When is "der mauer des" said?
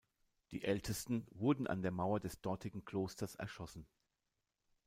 1.83-2.41